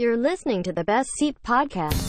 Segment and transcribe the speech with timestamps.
[0.00, 2.02] You're listening to the Best Seat Podcast.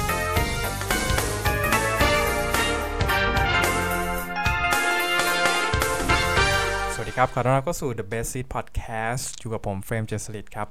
[6.94, 10.68] สวัสดีครับ ขอต้อนรับเข้าสู่ The Best Seat Podcast อยู่กับผมเฟรมเจสลิดครับ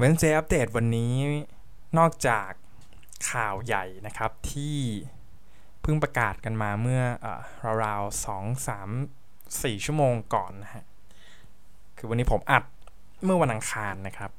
[0.00, 1.14] Wednesday Update วันนี้
[1.98, 2.50] นอกจาก
[3.30, 4.78] ข่าวใหญ่นะครับ ที่
[5.82, 7.26] เพิ่งประกาศกันมาเมื่ออ
[7.68, 8.88] อราวๆสองสาม
[9.62, 10.84] สี่ชั่วโมงก่อนนะฮะ
[11.96, 12.64] คือวันนี้ผมอัด
[13.24, 14.32] เมื่อวันอังคารนะครับ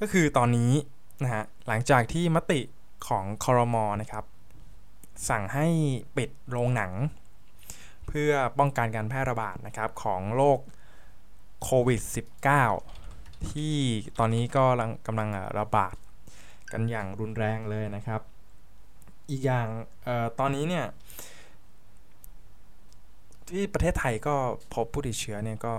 [0.00, 0.72] ก็คือตอนนี้
[1.22, 2.60] นะฮะหลังจากที่มติ
[3.08, 4.24] ของคอรมอนะครับ
[5.28, 5.66] สั่งให้
[6.16, 6.92] ปิดโรงหนัง
[8.06, 10.58] เพื่อป้องกันการแพร่ระบาดนะครับของโรค
[11.62, 12.00] โควิด
[12.76, 13.76] -19 ที่
[14.18, 14.64] ตอนนี้ก็
[15.06, 15.94] กำลังระบาด
[16.72, 18.20] กันอย่างรุนแรงเลยนะครับ
[19.30, 19.66] อีกอย่าง
[20.06, 20.86] ออตอนนี้เนี่ย
[23.48, 24.34] ที่ประเทศไทยก็
[24.74, 25.74] พบผู้ติดเชื้อเนี่ยก็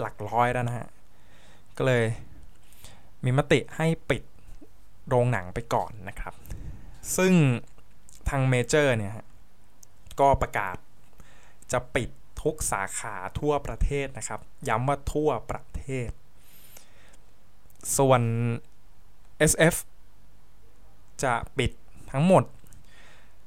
[0.00, 0.88] หลักร้อยแล้วนะฮะ
[1.76, 2.04] ก็เลย
[3.24, 4.22] มีมติให้ปิด
[5.08, 6.34] โรงหนังไปก่อนนะครับ
[7.16, 7.34] ซึ่ง
[8.28, 9.14] ทางเมเจอร์เนี่ย
[10.20, 10.76] ก็ประกาศ
[11.72, 12.08] จะปิด
[12.42, 16.10] ทุกสาขาทั่วประเทศนะครับ ย้ำว่าทั่วประเทศ
[17.98, 18.22] ส่วน
[19.50, 19.74] SF
[21.22, 21.72] จะปิด
[22.12, 22.44] ทั้งหมด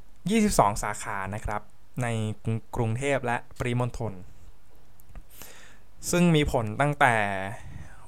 [0.10, 1.62] 22 สาขานะครับ
[2.02, 2.08] ใน
[2.76, 4.14] กรุงเทพและปริมณฑล
[6.12, 7.16] ซึ่งมีผลตั้งแต่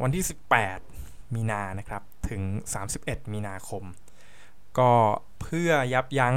[0.02, 0.23] วันที่
[0.61, 0.96] 18
[1.33, 2.42] มีนานะครับถึง
[2.88, 3.83] 31 มีนาคม
[4.80, 4.92] ก็
[5.42, 6.36] เพื่อยับยั้ง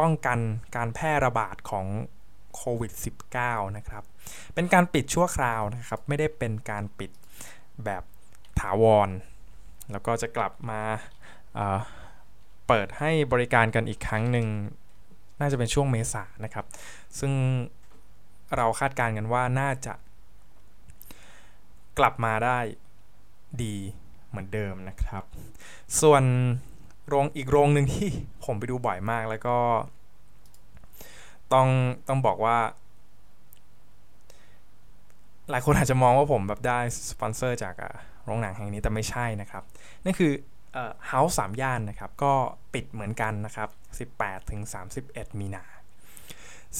[0.00, 0.38] ป้องกัน
[0.76, 1.86] การแพร่ระบาดของ
[2.54, 2.92] โควิด
[3.34, 4.04] -19 นะครับ
[4.54, 7.10] เป็นการปิดชั่วคราวนะครับ ไม่ได้เป็นการปิด
[7.84, 8.02] แบบ
[8.60, 9.08] ถาวร
[9.92, 10.80] แล้วก็จะกลับมา
[11.54, 14.46] เเปิดให้บริการกันอีกครั้งหนึ่ง
[15.40, 16.66] น่าจะเป็นช่วงเมษานะครับ
[17.18, 17.32] ซึ่ง
[18.56, 19.94] เราคาดการณ์กันว่าน่าจะ
[21.98, 22.58] กลับมาได้
[23.62, 23.76] ดี
[24.30, 25.24] เหมือนเดิมนะครับ
[26.00, 26.24] ส่วน
[27.08, 28.08] โรงอีกโรงหนึ่งที่
[28.44, 29.56] ผมไปดูบ่อยมากแล้วก็
[31.52, 31.68] ต้อง
[32.08, 32.58] ต้องบอกว่า
[35.50, 36.78] หลายคนอาจจะมองว่าผมแบบได้
[37.10, 37.74] สปอนเซอร์จาก
[38.24, 39.62] โรงหนังแห่งนี้แต่ไม่ใช่นะครับ
[40.04, 40.32] นั่นคือ
[41.08, 42.32] เฮาส์สามย่านนะครับ ก็
[42.74, 44.60] ปิดเหมือนกันนะครับ 18ถึง
[45.00, 45.64] 31 มีนา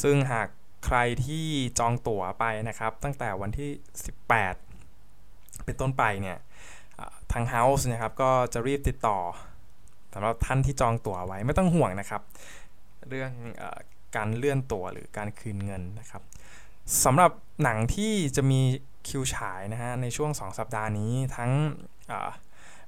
[0.03, 0.49] ซึ่งหาก
[0.87, 1.47] ใครที่
[1.79, 3.71] จองตั๋วไปนะครับ ตั้งแต่วันที่
[4.89, 6.39] 18 เป็นต้นไปเนี่ย
[7.33, 9.19] ทางเฮาส์นะครับก็จะรีบติดต่อ
[10.13, 12.23] สำหรับท่านที่จองตั๋วไว้ไม่ต้องห่วงนะครับ
[13.09, 13.33] เรื่อง
[13.63, 13.65] อ
[14.17, 16.23] การเลื่อนตั๋วหรือการคืนเงินนะครับ
[17.05, 17.33] สำหรับ
[17.63, 18.61] หนังที่จะมี
[19.09, 21.51] คิวฉายนะฮะในช่วง 2 สัปดาห์นี้ทั้ง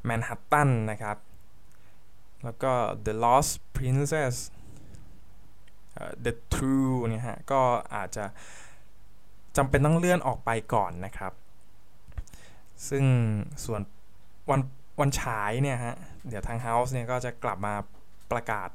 [0.05, 1.17] แมนฮัตตันนะครับ
[2.45, 2.73] แล้วก็
[3.07, 4.35] The Lost Princess
[6.25, 7.61] The True เนี่ยฮะก็
[7.95, 8.25] อาจจะ
[9.57, 11.33] จำเป็นต้องเลื่อนออกไปก่อนนะครับ
[12.89, 13.05] ซึ่ง
[13.65, 13.81] ส่วน
[14.51, 14.61] วัน
[15.01, 15.97] วันฉายเนี่ยฮะ
[16.29, 17.75] เดี๋ยวทาง House เนี่ยก็จะกลับมา
[18.33, 18.71] ประกาศ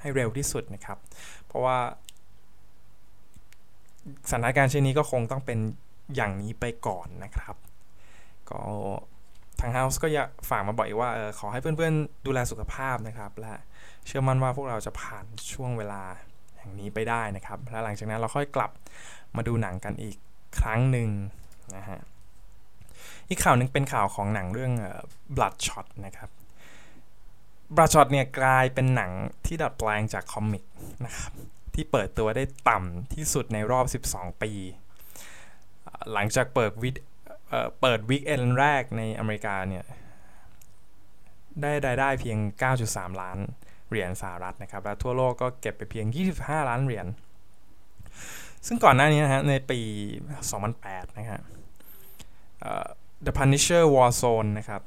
[0.00, 0.98] ให้เร็วที่สุดนะครับ
[1.46, 1.76] เพราะว่า
[4.30, 5.58] สถานการณ์เช่นนี้ก็คงต้องเป็น
[6.16, 7.56] อย่างนี้ไปก่อนนะครับ
[8.50, 8.62] ก็
[9.60, 13.54] ทางเฮาส์ก็อยากฝากมาบอกอีกว่าออขอให้เพื่อนๆ ดูแลสุขภาพนะครับ และ
[14.06, 16.02] เชื่อมั่นว่าพวกเราจะผ่านช่วงเวลา
[16.58, 18.70] แห่งนี้ไปได้นะครับ และหลังจากนั้นเราค่อยกลับ
[19.36, 20.16] มาดูหนังกันอีก
[20.58, 21.08] ครั้งหนึ่ง
[21.76, 22.00] นะฮะ
[23.28, 24.72] อีกข่าวหนึ่งเป็นข่าวของหนังเรื่อง
[25.36, 26.30] Bloodshot นะครับ
[27.76, 29.10] บราชอตเนี่ยกลายเป็นหนัง
[29.46, 30.64] ที่ดัดแปลงจากคอมิก
[31.06, 31.32] นะครับ
[31.74, 34.52] ที่เปิดตัวได้ต่ำที่สุดในรอบ 12 ปี
[36.12, 36.94] หลังจากเปิดวิด
[37.80, 39.84] เปิดวิกเอนแรกในอเมริกาเนี่ย
[41.62, 42.38] ได้รายได้เพียง
[42.80, 43.38] 9.3 ล้าน
[43.88, 46.06] เหรียญสหรัฐนะครับ และทั่วโลกก็เก็บไปเพียง
[46.38, 47.06] 25 ล้านเหรียญ
[48.66, 49.80] ซึ่งก่อนหน้านี้นะฮะในปี
[50.48, 51.42] 2008 นะครับ
[53.26, 54.82] The Punisher Warzone นะครับ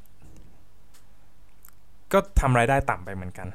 [2.13, 3.47] ก็ทำรายได้ต่ำไปเหมือนกัน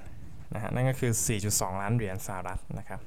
[0.54, 1.12] นะฮะนั่นก็คือ
[1.46, 3.00] 4.2 ล้านเหรียญสหรัฐนะครับ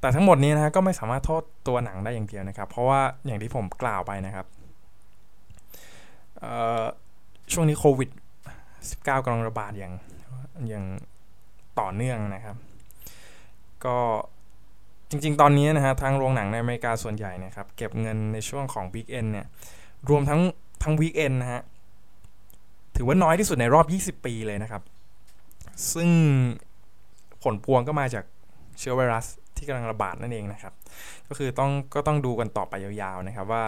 [0.00, 4.46] แต่ทั้งหมดนี้นะฮะก็ไม่สามารถโทษตัวหนังได้อย่างเดียวนะครับ เพราะว่าอย่างที่ผมกล่าวไปนะครับ
[7.52, 8.10] ช่วงนี้โควิด
[8.64, 9.92] 19กำลังระบาดอย่าง
[10.68, 10.84] อย่าง
[11.80, 12.56] ต่อเนื่องนะครับ
[13.84, 13.96] ก็
[15.10, 19.46] จริงๆ ตอนนี้นะฮะทางโรงหนังในอเมริกาส่วนใหญ่นะครับ เก็บเงินในช่วงของ weekend เนี่ย
[20.10, 20.40] รวมทั้ง
[20.82, 21.62] ทั้ง weekend นะฮะ
[22.96, 23.80] ถือว่าน้อยที่สุดในรอ
[24.12, 24.82] บ 20 ปีเลยนะครับ
[25.92, 26.08] ซึ่ง
[27.42, 28.24] ผลพวงก็มาจาก
[28.78, 29.26] เชื้อไวรัส
[29.56, 30.74] ที่กำลังระบาดนั่นเองนะครับ
[31.28, 33.62] ก็คือต้องก็ต้องดูกันต่อไปยาวๆนะครับว่า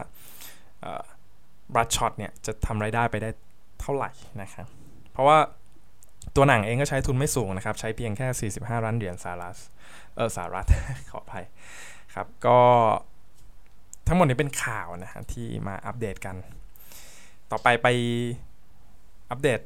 [1.75, 3.31] Bloodshot เนี่ยจะทำรายได้ไปได้
[3.81, 4.11] เท่าไหร่
[4.43, 4.67] นะครับ
[5.13, 5.39] เพราะว่า
[6.37, 9.57] ตัวหนังเองก็ใช้ทุนไม่สูงนะครับ ใช้เพียงแค่ 45 ล้านเหรียญสหรัฐ
[10.17, 10.67] เออสหรัฐ
[11.11, 11.45] ขออภัย
[12.15, 12.59] ครับ ก็
[14.13, 16.37] ทั้งหมดนี้เป็นข่าวนะฮะที่มาอัปเดตกัน
[17.51, 17.89] ต่อไปไป
[19.31, 19.61] อัปเดต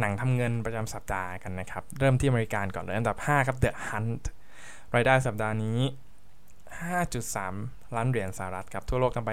[0.00, 4.24] หนังทำเงินประจำสัปดาห์กันนะครับ เริ่มที่อเมริกันก่อนเลยอันดับ 5 ครับ The Hunt
[4.94, 5.78] รายได้สัปดาห์นี้
[7.06, 9.32] 5.3 ล้านเหรียญสหรัฐครับ ทั่วโลกกันไป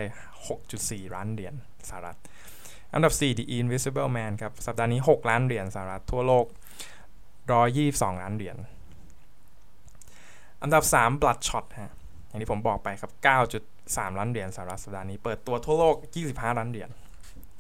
[0.58, 1.54] 6.4 ล้านเหรียญ
[1.90, 2.18] สหรัฐ
[2.94, 6.46] อันดับ 4 The Invisible Man ครับ สัปดาห์นี้ 6 ล้านเหรียญสหรัฐ ทั่วโลก
[7.34, 8.58] 122 ล้านเหรียญ
[10.62, 11.94] อันดับ 3 Bloodshot ฮะ
[12.28, 13.12] อย่างที่ผมบอกไปครับ
[13.66, 15.96] 9.3 ล้านเหรียญสหรัฐสัปดาห์นี้ เปิดตัวทั่วโลก
[16.28, 16.90] 25 ล้านเหรียญ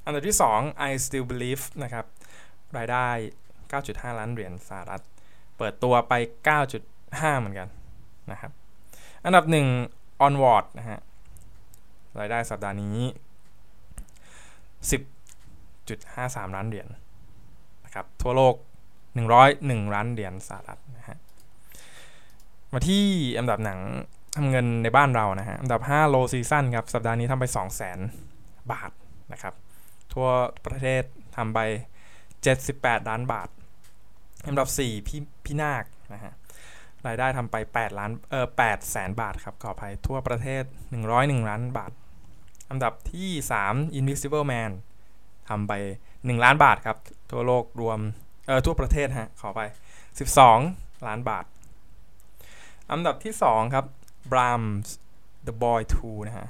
[0.05, 2.05] อันดับที่ 2 I Still Believe นะครับ
[2.77, 3.07] รายได้
[3.69, 5.01] 9.5 ล้านเหรียญสหรัฐ
[5.57, 6.13] เปิดตัวไป
[6.77, 7.67] 9.5 เหมือนกัน
[8.31, 8.51] นะครับ
[9.25, 9.45] อันดับ
[9.85, 10.99] 1 Onward นะฮะ
[12.19, 12.97] รายได้สัปดาห์นี้
[14.97, 16.87] 10.53 ล้านเหรียญ
[17.85, 18.55] นะครับ ทั่วโลก
[19.23, 21.17] 101 ล้านเหรียญสหรัฐนะฮะ
[22.71, 23.05] มาที่
[23.39, 23.79] อันดับหนัง
[24.37, 27.45] ทำเงินในบ้านเรานะฮะ อันดับ 5 Low Season ครับ สัปดาห์นี้ทำไป
[28.07, 28.91] 200,000 บาท
[29.31, 29.53] นะครับ
[30.13, 30.27] ทั่ว
[30.65, 31.03] ประเทศ
[31.37, 31.59] ทำไป
[32.35, 33.49] 78 ล้านบาท
[34.47, 36.33] อันดับ 4 พี่พี่นาคนะฮะ
[37.07, 40.63] รายได้ทำไป 8 ล้าน เออ8แสนบาทครับ ขออภัย ทั่วประเทศ
[41.05, 41.91] 101 ล้านบาท
[42.69, 43.29] อันดับที่
[43.63, 44.71] 3 Invisible Man
[45.49, 45.73] ทำไป
[46.09, 46.97] 1 ล้านบาทครับ
[47.31, 47.99] ทั่วโลกรวม
[48.47, 49.61] เออทั่วประเทศฮะ ขอไป
[50.35, 51.45] 12 ล้านบาท
[52.91, 53.85] อันดับที่ 2 ครับ
[54.31, 54.87] Brahms
[55.47, 56.47] The Boy 2 นะฮะ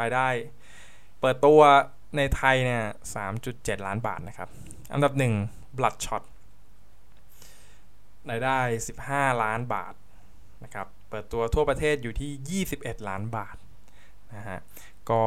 [0.00, 0.28] รายได้
[1.20, 1.60] เปิดตัว
[2.16, 2.82] ในไทยเนี่ย
[3.34, 4.48] 3.7 ล้านบาทนะครับ
[4.92, 5.12] อันดับ
[5.46, 6.22] 1 Bloodshot
[8.30, 8.58] รายได้
[8.98, 9.94] 15 ล้านบาท
[10.64, 13.56] นะครับ เปิดตัวทั่วประเทศอยู่ที่ 21 ล้านบาท
[14.36, 14.58] นะฮะ
[15.10, 15.22] ก็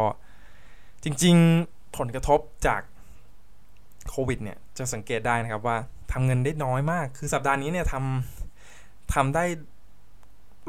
[1.03, 2.81] จริงๆผลกระทบจาก
[4.09, 5.77] โควิดเนี่ย จะสังเกตได้นะครับว่า
[6.11, 9.45] ทำเงินได้น้อยมาก คือสัปดาห์นี้เนี่ยทำทำได้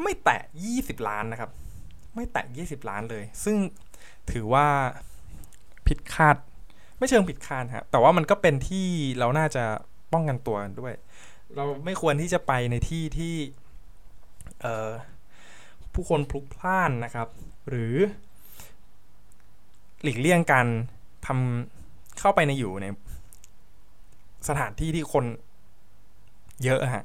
[0.02, 0.42] ไม่แตะ
[0.74, 1.50] 20 ล้านนะครับ
[2.14, 3.56] ไม่แตะ 20 ล้านเลย ซึ่ง
[4.32, 4.66] ถือว่า
[5.86, 6.36] ผิดคาด
[6.98, 8.86] ไม่เชิงผิดคาดครับแต่ว่ามันก็เป็นที่
[9.18, 9.64] เราน่าจะ
[10.12, 10.94] ป้องกันตัวกันด้วย
[11.56, 13.34] เราไม่ควรที่จะไปในที่ที่
[15.94, 17.28] ผู้คนพลุกพล่านนะครับ
[17.68, 17.94] หรือ
[20.02, 20.66] หลีกเลี่ยงการ
[21.26, 22.86] ทำเข้าไปในอยู่ใน
[24.48, 25.24] สถานที่ที่คน
[26.64, 27.04] เยอะฮะ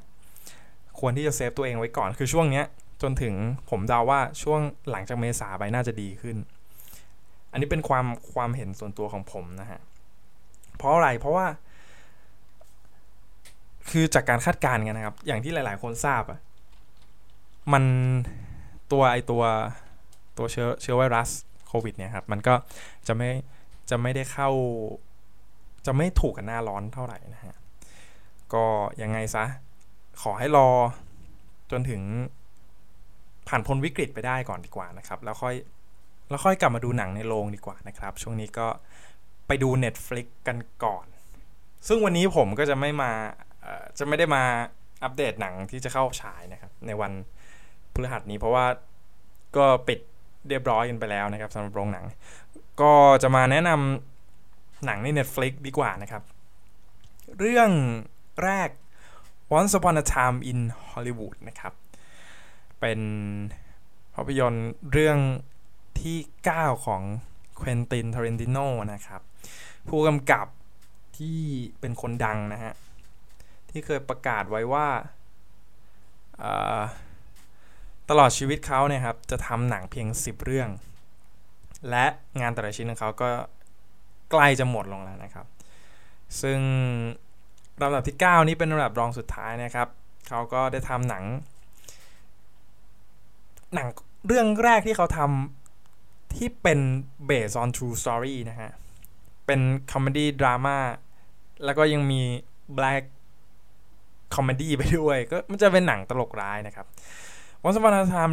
[1.00, 2.64] ควรที่จะเซฟตัวเองไว้ก่อน คือช่วงเนี้ย
[3.02, 3.34] จนถึง
[3.70, 4.60] ผมเดาว่าช่วง
[4.90, 6.36] หลังจากเมษาไปน่าจะดีขึ้น
[7.52, 9.80] อันนี้เป็นความความเห็นส่วนตัวของผมนะฮะ
[10.76, 11.46] เพราะอะไร เพราะว่า
[13.90, 16.40] คือจากการคาดการณ์กันนะครับ อย่างที่หลาย ๆ คนทราบอะ
[17.72, 17.84] มัน
[18.92, 19.42] ตัวไอตัว
[20.38, 21.30] ตัวเชื้อเชื้อไวรัส
[21.66, 22.54] โควิดเนี่ยครับ มันก็
[23.06, 23.30] จะไม่
[23.90, 24.50] จะไม่ได้เข้า
[25.86, 27.54] จะไม่ถูกกันหน้าร้อนเท่าไหร่นะฮะ
[28.54, 28.64] ก็
[29.02, 29.44] ยังไงซะ
[30.22, 30.68] ขอให้รอ
[31.70, 32.02] จนถึง
[33.48, 35.54] ผ่านพ้นวิกฤตไปได้ก่อนดีกว่านะครับ แล้วค่อย
[36.30, 38.66] แล้วค่อยกลับมาดูหนังในโรงดีกว่านะครับ ช่วงนี้ก็
[39.46, 41.06] ไปดู Netflix กันก่อน
[41.86, 43.12] ซึ่งวันนี้ผมก็จะไม่มา
[43.98, 44.42] จะไม่ได้มา
[45.02, 47.12] อัปเดตหนังที่จะเข้าฉายนะครับ ในวัน
[47.92, 48.66] พฤหัสนี้เพราะว่า
[49.56, 49.98] ก็ปิด
[50.48, 52.06] เรียบร้อยกันไปแล้วนะครับสำหรับโรงหนัง
[52.80, 56.22] ก็จะมาแนะนำหนังใน Netflix ดีกว่านะครับ
[57.38, 57.70] เรื่อง
[58.44, 58.70] แรก
[59.56, 60.60] Once Upon a Time in
[60.90, 61.72] Hollywood นะครับ
[62.80, 63.00] เป็น
[64.14, 65.18] ภาพยนตร์เรื่อง
[66.00, 66.18] ที่
[66.52, 67.02] 9 ของ
[67.56, 68.58] เควินตินทารินติโน
[68.92, 69.20] นะครับ
[69.88, 70.46] ผู้กำกับ
[71.18, 71.40] ที่
[71.80, 72.74] เป็นคนดังนะฮะ
[73.70, 74.88] ที่เคยประกาศไว้ว่า
[78.10, 80.68] ตลอดชีวิตเขาเนี่ยครับ จะทำหนังเพียง 10 เรื่อง
[81.90, 82.04] และ
[82.40, 83.28] งานแต่ละชิ้นของเขาก็
[84.30, 85.46] ใกล้จะหมดลงแล้วนะครับ
[86.42, 86.58] ซึ่ง
[87.82, 89.88] ลำดับที่ 9 นี้เป็นลำดับรองสุดท้ายนะครับ
[90.28, 91.24] เขาก็ได้ทำหนัง
[93.74, 93.88] หนัง
[94.26, 96.80] เรื่องแรกที่เขาทำที่เป็น
[97.28, 98.72] based on true story นะฮะ
[99.46, 99.60] เป็น
[99.92, 100.78] comedy ดราม่า
[101.64, 102.22] แล้วก็ยังมี
[102.78, 103.04] black
[104.34, 106.86] comedy ไปด้วยก็มันจะเป็นหนังตลกร้ายนะครับ
[107.66, 108.32] Once Upon a Time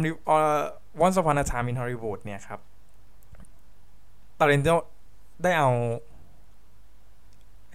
[1.04, 2.60] Once Upon a Time in Hollywood เนี่ยครับ
[4.38, 4.68] ตาเรนโต
[5.42, 5.70] ได้เอา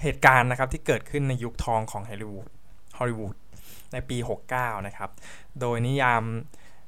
[0.02, 2.48] เหตุการณ์นะครับที่เกิดขึ้นในยุคทองของฮอลลีวูด
[2.98, 3.36] ฮอลลีวูด
[3.94, 4.18] ในปี
[4.52, 5.10] 69 นะครับ
[5.60, 6.24] โดยนิยาม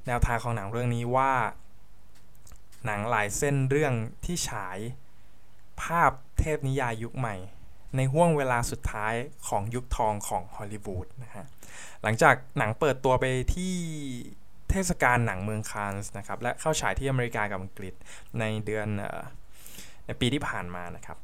[0.07, 1.33] แนวทางของหนังเรื่องนี้ว่า
[2.85, 3.93] หนังหลายเส้นเรื่อง
[4.25, 4.77] ที่ฉาย
[5.81, 7.35] ภาพเทพนิยายยุคใหม่
[7.95, 9.13] ในห่วงเวลาสุดท้าย
[9.47, 11.45] ของยุคทองของฮอลลีวูดนะฮะ
[12.01, 13.73] หลังจากหนังเปิดตัวไปที่
[14.69, 17.93] เทศกาลหนังเมืองคานส์นะครับและเข้าฉายที่อเมริกากับอังกฤษ
[18.39, 18.87] ในเดือน
[20.05, 21.17] ในปีที่ผ่านมานะครับ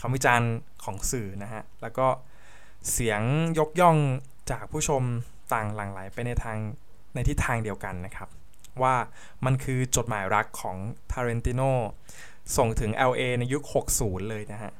[0.00, 0.52] คำวิจารณ์
[0.84, 2.06] ของสื่อนะฮะแล้วก็
[2.92, 3.20] เสียง
[3.58, 3.96] ยกย่อง
[4.50, 5.02] จากผู้ชม
[5.52, 6.58] ต่างหลั่งไหลไปในทาง
[7.14, 8.28] ในทิศทางเดียวกันนะครับ
[8.82, 8.94] ว่า
[9.44, 10.76] มันคือจดหมายรักของ
[11.10, 11.60] ทาร์เรนติโน
[12.56, 13.62] ส่งถึง LA ในยุค
[13.96, 14.72] 60 เลยนะฮะ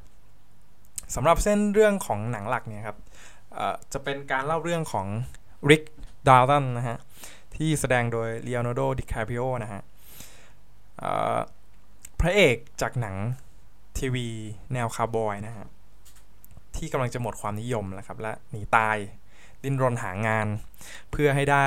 [1.15, 2.99] สำหรับเส้นเรื่องของหนังหลักเนี่ยครับ
[3.93, 5.07] จะเป็นการเล่าเรื่องของ
[5.71, 5.83] ริก
[6.29, 6.99] ดาร์ตันนะฮะ
[7.57, 9.83] ที่แสดงโดยเลโอนาร์โด ดิคาปิโอนะฮะ
[12.21, 13.17] พระเอกจากหนัง
[13.99, 14.29] ทีวี
[14.73, 15.67] แนวคาร์บอยนะฮะ
[16.77, 18.97] ที่กำลังจะหมดความนิยมแล้วครับ และหนีตาย
[19.63, 20.47] ดิ้นรนหางาน
[21.11, 21.59] เพื่อให้ได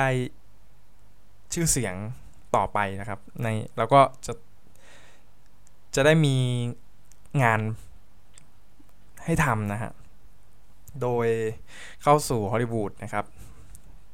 [1.54, 1.94] ชื่อเสียง
[2.56, 4.32] ต่อไปนะครับ ในแล้วก็จะ
[5.94, 6.36] จะได้มี
[7.42, 7.60] งาน
[9.24, 9.92] ให้ทำนะฮะ
[11.02, 11.26] โดย
[12.02, 13.24] เข้าสู่ฮอลลีวูดนะครับ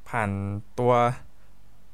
[0.08, 0.30] ผ่าน
[0.78, 0.92] ตัว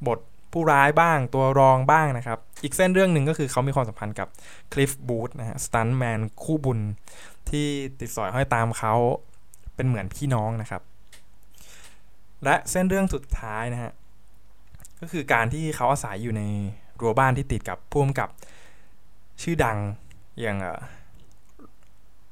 [0.07, 0.19] บท
[0.53, 4.29] ผู้ร้ายบ้างตัวรองบ้างนะครับ อีกเส้นเรื่องหนึ่งก็คือเขามีความสัมพันธ์กับ
[4.73, 6.81] คลิฟบูธนะฮะสตันแมนคู่บุญ
[7.51, 7.67] ที่
[8.01, 8.95] ติดสอยห้อยตามเขา
[9.75, 10.83] เป็นเหมือนพี่น้องนะครับ
[12.45, 13.93] และเส้นเรื่องสุดท้ายนะฮะ
[15.05, 16.43] ก็คือการที่เขาอาศัยอยู่ใน
[17.01, 18.29] รั้วบ้านที่ติดกับพ่วงกับ
[19.43, 19.79] ชื่อดัง
[20.41, 20.59] อย่าง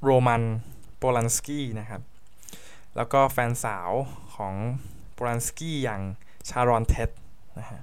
[0.04, 0.42] โรมัน
[0.98, 2.02] โปลันสกี้นะครับ
[2.96, 3.90] แล้วก็แฟนสาว
[4.34, 4.54] ของ
[5.14, 6.02] โปลันสกี้อย่าง
[6.48, 7.10] ชารอนเท็ด
[7.58, 7.80] นะฮะ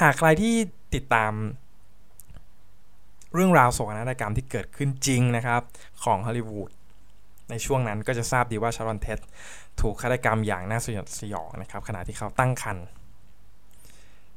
[0.00, 0.54] หากใครที่
[0.94, 1.32] ติดตาม
[3.34, 5.62] เรื่องราวโศกนาฏกรรมที่เกิดขึ้นจริงนะครับ
[6.04, 6.70] ของฮอลลีวูด
[7.50, 9.18] ในช่วงนั้นก็จะทราบดีว่าชารอนเท็ด
[9.80, 12.86] ถูกฆาตกรรมอย่างน่าสยดสยองนะครับขณะที่เขาตั้งครรภ์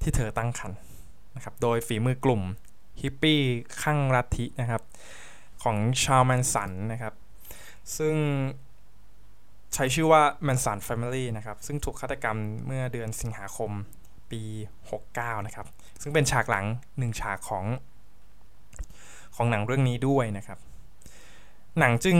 [0.03, 0.79] ที่เธอตั้งครรภ์
[1.35, 2.41] นะครับโดยฝีมือกลุ่ม
[3.01, 3.39] ฮิปปี้
[3.81, 4.83] คลั่งลัทธินะครับ
[5.63, 7.13] ของ Charles Manson นะครับ
[7.97, 8.15] ซึ่ง
[9.73, 13.71] ใช้ชื่อว่า Manson Family นะครับ ซึ่งถูกฆาตกรรมเมื่อเดือนสิงหาคม
[14.31, 14.41] ปี
[14.93, 15.67] 69 นะครับ
[16.01, 16.65] ซึ่งเป็นฉากหลัง
[16.97, 17.65] หนึ่งฉากของ
[19.35, 20.59] ของหนังเรื่องนี้ด้วยนะครับ
[21.79, 22.17] หนังจึง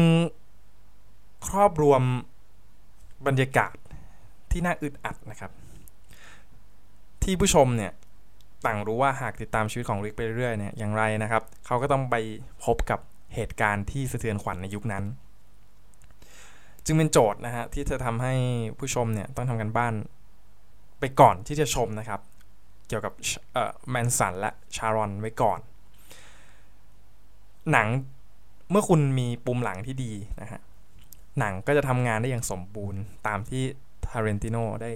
[1.48, 2.02] ครอบรวม
[3.28, 3.76] บรรยากาศ
[4.52, 5.52] ที่น่าอึดอัดนะครับ
[7.24, 7.92] ที่ผู้ชมเนี่ย
[8.66, 12.16] ต่างรู้ว่าหากติดตามชีวิตของริกไปเรื่อยเนี่ยอย่างไรนะครับ เขาก็ต้องไป
[12.64, 13.00] พบกับ
[13.36, 15.04] เหตุการณ์ที่สะเทือนขวัญในยุคนั้น
[16.86, 18.34] จึงเป็นโจทย์นะฮะที่จะทำให้
[18.80, 19.94] ผู้ชมเนี่ยต้องทำกันบ้าน
[21.00, 22.22] ไปก่อนที่จะชมนะครับ
[22.88, 23.14] เกี่ยวกับ
[23.90, 25.60] แมนสันและชารอนไว้ก่อน
[27.72, 27.88] หนัง
[28.72, 30.62] เมื่อคุณมีปุ่มหลังที่ดีนะฮะ
[31.40, 33.64] หนังก็จะทำงานได้อย่างสมบูรณ์ตามที่
[34.06, 34.92] ทาร์เรนติโนได้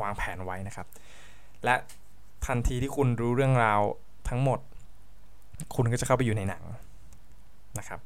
[0.00, 0.86] วางแผนไว้นะครับ
[1.64, 1.76] และ
[2.46, 3.80] ทันทีที่คุณรู้เรื่องราว
[4.28, 4.58] ทั้งหมด
[5.74, 6.64] คุณก็จะเข้าไปอยู่ในหนัง
[7.78, 8.00] นะครับ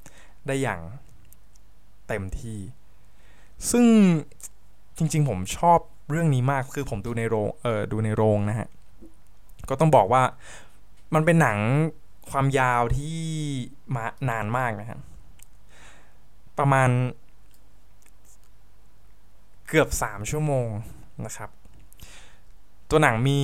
[0.46, 0.80] ได้อย่าง
[2.08, 2.58] เต็มที่
[3.70, 3.87] ซึ่ง
[4.96, 5.78] จริงๆ ผมชอบ
[6.11, 8.68] เรื่องนี้มากคือผมดูในโรงเออดูในโรงนะฮะ
[9.68, 10.23] ก็ต้องบอกว่า
[11.14, 11.58] มันเป็นหนัง
[12.30, 13.18] ความยาวที่
[13.94, 15.00] มานานมากนะครับ
[16.58, 16.90] ประมาณ
[19.68, 20.68] เกือบสามชั่วโมง
[21.26, 21.50] นะครับ
[22.90, 23.40] ตัวหนังมี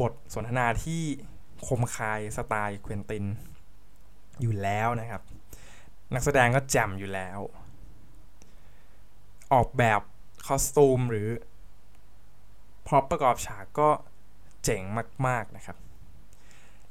[0.00, 1.02] บทสนทนาที่
[1.66, 3.24] คมคายสไตล์เควินติน
[4.40, 5.22] อยู่แล้วนะครับ
[6.14, 7.38] นักแสดงก็แจ่มอยู่แล้ว
[9.52, 10.00] ออกแบบ
[10.46, 11.28] costume หรือ
[12.86, 13.88] prop ประกอบฉากก็
[14.64, 14.82] เจ๋ง
[15.26, 15.76] มาก ๆนะครับ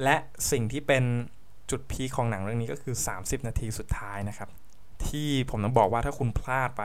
[0.04, 0.15] และ
[0.51, 1.04] สิ่งที่เป็น
[1.72, 4.50] จุด peak ของหนังเรื่องนี้ก็คือ 30 นาทีสุดท้ายนะครับ
[5.08, 6.84] ที่ผมต้องบอกว่าถ้าคุณพลาดไป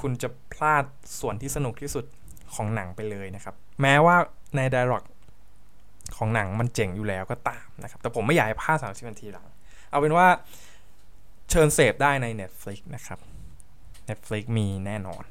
[0.00, 0.84] คุณจะพลาด
[1.20, 2.04] ส่วนที่สนุกที่สุด
[2.54, 4.16] ของหนังไปเลยนะครับ แม้ว่า
[4.56, 5.04] ใน dialogue
[6.16, 9.46] ของหนังมันเจ๋งอยู่แล้วก็ตามนะครับ แต่ผมไม่อยากให้พลาด30นาทีหลัง
[9.90, 10.26] เอาเป็นว่า
[11.50, 13.18] เชิญเสพได้ใน Netflix นะครับ
[14.08, 15.22] Netflix มีแน่นอน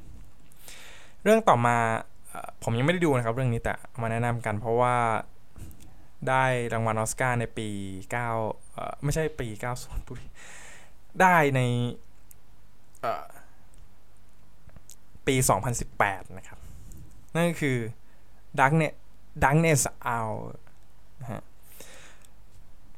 [1.22, 1.76] เรื่องต่อมา
[2.62, 4.94] ผมยังไม่ได้ดูนะครับ เรื่องนี้แต่มาแนะนำกันเพราะว่า
[6.28, 7.68] ได้รางวัลออสการ์ในปี
[8.36, 10.14] 9 ไม่ใช่ปี 90ปุ
[11.20, 11.60] ได้ใน
[15.26, 15.34] ปี
[15.86, 16.58] 2018 นะครับ
[17.34, 17.76] นั่นก็คือ
[18.58, 18.94] Darkness
[19.44, 19.80] Darkness
[20.16, 20.42] Out
[21.20, 21.42] นะฮะ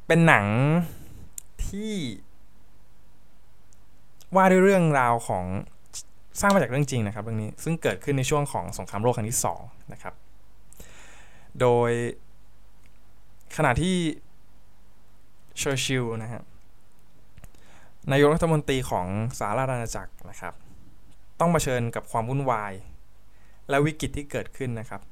[0.07, 0.47] เป็นหนัง
[1.67, 1.93] ที่
[4.37, 5.45] ว่าด้วยเรื่องราวของ
[6.41, 10.15] สร้างมาจากเรื่องจริงนะครับ เรื่องนี้ซึ่งเกิดขึ้นในช่วงของสงครามโลกครั้งที่2นะครับ
[11.61, 11.91] โดย
[13.57, 13.97] ขณะที่
[15.59, 16.43] เชอร์ชิลนะฮะ
[18.13, 19.07] นายกรัฐมนตรีของ
[19.39, 20.55] สหราชอาณาจักรนะครับ
[21.45, 22.73] ต้องมาเชิญกับความวุ่นวาย
[23.69, 25.03] และวิกฤตที่เกิดขึ้นนะครับ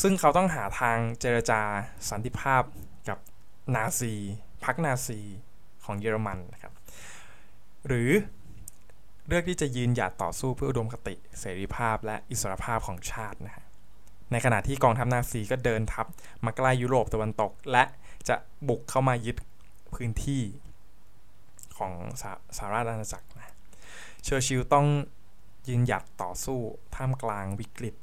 [0.00, 1.60] ซึ่งเขาต้องหาทางเจรจา
[2.10, 2.62] สันติภาพ
[3.08, 3.18] กับ
[3.74, 4.14] นาซี
[4.64, 5.20] พรรคนาซี
[5.84, 6.72] ของเยอรมันนะครับ
[7.86, 8.10] หรือ
[9.26, 13.64] เลือกที่จะยืนหยัดต่อสู้เพื่ออุดมคติ เสรีภาพและอิสรภาพของชาตินะฮะ
[14.32, 16.06] ในขณะที่กองทัพนาซีก็เดินทัพ
[16.44, 17.84] มาใกล้ยุโรปตะวันตก และ
[18.28, 18.36] จะ
[18.68, 19.36] บุกเข้ามายึด
[19.94, 20.42] พื้นที่
[21.78, 21.92] ของ
[22.56, 23.54] สหราชอาณาจักรนะ
[24.24, 24.86] เชอร์ชิลต้อง
[25.68, 26.60] ยืนหยัดต่อสู้
[26.96, 27.94] ท่ามกลางวิกฤต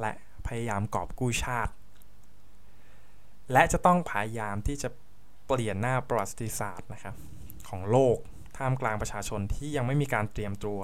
[0.00, 0.12] และ
[0.46, 1.72] พยายามกอบกู้ชาติ
[3.52, 4.88] และจะต้องพยายามที่จะ
[5.46, 7.14] เปลี่ยนหน้าประวัติศาสตร์นะครับ
[7.68, 8.16] ของโลก
[8.56, 10.80] ท่ามกลางประชาชนที่ยังไม่มีการเตรียมตัว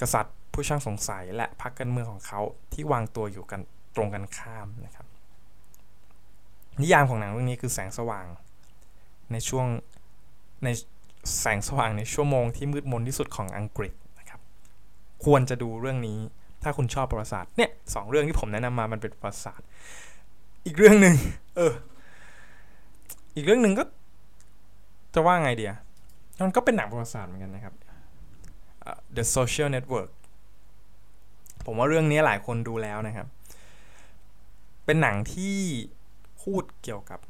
[0.00, 2.40] กษัตริย์ผู้ช่างสงสัยและพรรคการเมืองของเขา
[2.72, 3.60] ที่วางตัวอยู่กัน
[3.96, 5.06] ตรงกันข้ามนะครับ
[6.80, 8.26] นิยามของหนังเรื่องนี้คือแสงสว่าง
[9.32, 9.66] ในช่วง
[10.64, 10.68] ใน
[11.40, 13.92] แสงสว่างในชั่วโมงที่มืดมนที่สุดของอังกฤษ
[15.24, 16.18] ควรจะดูเรื่องนี้
[16.62, 19.66] ถ้าคุณชอบประวัติศาสตร์เนี่ยสองเรื่องที่ผมแนะนำมามันเป็นประวัติศาสตร์
[20.66, 21.14] อีกเรื่องหนึ่ง
[21.56, 21.72] เออ
[23.34, 23.84] อีกเรื่องหนึ่งก็
[25.14, 25.74] จะว่าไงเดีย
[26.44, 27.74] มันก็เป็นหนังประวัติศาสตร์เหมือนกันนะครับ
[28.88, 30.10] uh, The Social Network
[31.64, 33.26] ผมว่าเรื่องนี้หลายคนดูแล้วนะครับ
[34.84, 35.56] เป็นหนังที่
[36.42, 37.20] พูดเกี่ยวกับ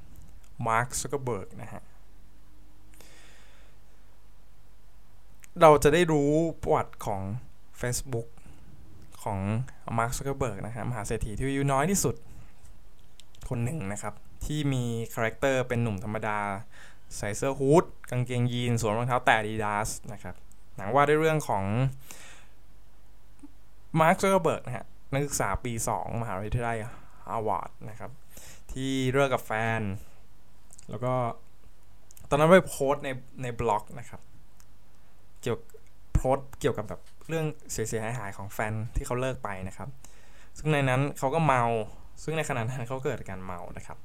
[0.66, 1.82] Mark Zuckerberg นะฮะ
[5.60, 6.30] เราจะได้รู้
[6.62, 7.20] ประวัติของ
[7.80, 8.28] Facebook
[9.22, 9.38] ของ
[9.98, 12.14] Mark Zuckerberg นะครับมหาเศรษฐีที่อายุน้อยที่สุด
[13.48, 14.84] คนหนึ่งนะครับ ที่มี
[15.14, 16.38] character เป็นหนุ่มธรรมดา
[17.16, 20.34] ใส่เสื้อ hood กางเกงยีนสวมรองเท้าแตะดีดาสนะครับ
[20.76, 21.64] หนังว่าด้วยเรื่องของ
[24.00, 26.78] Mark Zuckerberg นะฮะนักศึกษาปี 2 มหาวิทยาลัย
[27.26, 28.10] ฮาร์วาร์ดนะครับ
[28.72, 29.80] ที่เลิกกับแฟน
[30.90, 31.12] แล้วก็
[32.28, 33.08] ตอนนั้นไปโพสใน
[33.42, 34.20] ในบล็อกนะครับ
[35.42, 35.58] เกี่ยว
[36.14, 39.88] โพสเกี่ยวกับแบบ เรื่องเสียหายหายของแฟนที่เขาเลิกไปนะครับ
[40.58, 41.62] ซึ่งในนั้นเขาก็เมา
[42.22, 43.98] ซึ่งในขณะนั้นเขาเกิดการเมานะครับ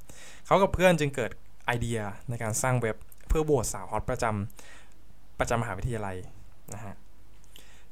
[0.46, 1.32] เขากับเพื่อนจึงเกิด
[1.66, 2.96] ไอเดียในการสร้างเว็บ
[3.28, 6.18] เพื่อโหวตสาว hot ประจำประจำมหาวิทยาลัย
[6.74, 6.94] นะฮะ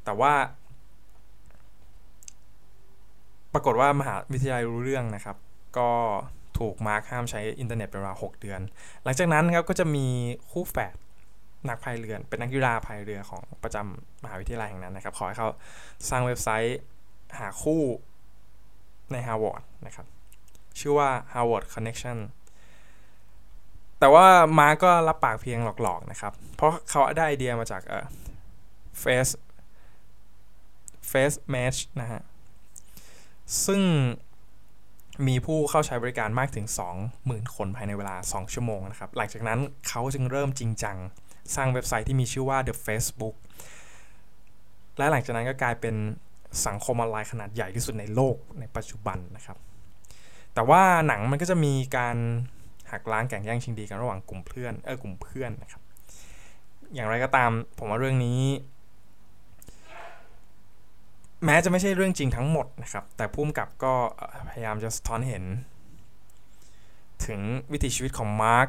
[0.04, 0.34] แต่ว่า
[3.54, 5.38] ปรากฏว่ามหาวิทยาลัยรู้เรื่องนะครับ
[5.78, 5.90] ก็
[6.60, 8.62] ถูกมาร์คห้ามใช้อินเทอร์เน็ตเป็นเวลา 6 เดือน
[9.04, 10.08] หลังจากนั้นครับก็จะมี
[10.52, 10.96] คู่แฝด
[11.70, 15.50] นักพายเรือเป็นนักกีฬาพายเรือของประจำมหาวิทยาลัยแห่งนั้นนะครับ ขอให้เขา
[16.10, 16.80] สร้างเว็บไซต์
[17.40, 17.82] หาคู่
[19.12, 20.08] ใน Harvard นะครับ
[20.80, 22.18] ชื่อว่า Harvard Connection
[24.00, 24.28] แต่ว่า
[24.60, 28.06] มาก็รับปากเพียงหลอกๆนะครับ เพราะเขาได้ไอเดียมาจากเอ่อ
[29.04, 29.32] Face
[31.12, 32.22] Face Match นะฮะ
[33.66, 33.82] ซึ่ง
[35.28, 36.68] มีผู้เข้าใช้บริการมากถึง
[37.12, 40.98] 20,000 คนภายในเวลา 2 ชั่วโมงนะครับ หลังจากนั้นเขาจึงเริ่มจริงจัง
[41.56, 43.36] สร้างเว็บไซต์ที่มีชื่อว่า The Facebook
[44.98, 45.96] และหลังจากนั้นก็กลายเป็น
[46.68, 49.58] สังคมออนไลน์ขนาดใหญ่ที่สุดในโลกในปัจจุบันนะครับ
[50.54, 52.18] แต่ว่าหนังมันก็จะมีการ
[52.92, 55.82] หักล้างแข่งแย่งชิงดีกันระหว่างกลุ่มเพื่อนเออกลุ่มเพื่อนนะครับ
[56.94, 58.42] อย่างไรก็ตามผมว่าเรื่องนี้
[61.46, 63.94] แม้จะไม่ใช่เรื่องจริงทั้งหมดนะครับ แต่พุ่มกับก็
[64.50, 65.44] พยายามจะสะท้อนเห็น
[67.26, 67.40] ถึง
[67.72, 68.68] วิถีชีวิตของมาร์ค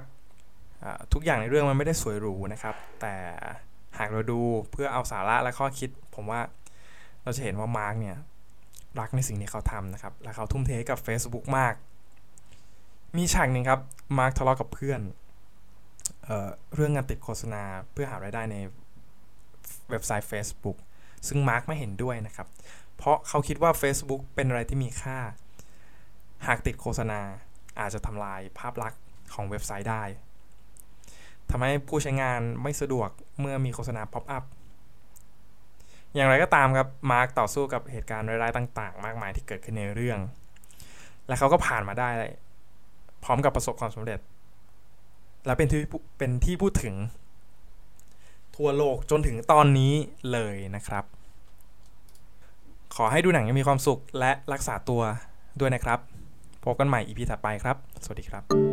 [1.13, 3.15] ทุกอย่างในเรื่องมันไม่ได้สวยหรูนะครับ แต่
[3.99, 6.41] หากเราดูเพื่อเอาสาระและข้อคิด ผมว่า
[7.23, 8.17] เราจะเห็นว่า Mark เนี่ย
[9.01, 11.75] รักในสิ่งที่เขาทำนะครับ และเขาทุ่มเทกับ Facebook มาก
[13.17, 13.81] มีฉากหนึ่งครับ
[14.19, 15.01] Mark ทะเลาะกับเพื่อน
[16.25, 18.57] เออเรื่องงานติดโฆษณาเพื่อหารายได้ใน
[19.91, 20.79] เว็บไซต์ Facebook
[21.29, 22.49] ซึ่ง Mark ไม่เห็นด้วยนะครับ
[22.97, 25.19] เพราะเขาคิดว่า Facebook เป็นอะไรที่มีค่า
[26.47, 27.21] หากติดโฆษณา
[27.81, 29.01] อาจจะทำลายภาพลักษณ์
[29.35, 30.05] ของเว็บไซต์ได้
[31.57, 34.45] ทำให้ผู้ใช้งานไม่สะดวกเมื่อมีโฆษณา pop-up
[36.15, 40.19] อย่างไรก็ตามครับ Mark ต่อสู้กับเหตุการณ์ร้ายๆต่าง ๆ มากมายที่เกิดขึ้นในเรื่อง
[41.29, 42.33] และเขาก็ผ่านมาได้เลย
[43.25, 44.21] พร้อมกับประสบความสำเร็จ
[45.47, 45.81] และเป็นที่
[46.19, 46.95] เป็นที่พูดถึง
[48.57, 49.93] ทั่วโลกจนถึงตอนนี้
[50.33, 51.05] เลยนะครับ
[52.95, 55.03] ขอให้ดูหนังยังมีความสุขและรักษาตัว
[55.61, 55.99] ด้วยนะครับ
[56.65, 58.64] พบกันใหม่ EP ถัดไปครับ สวัสดีครับ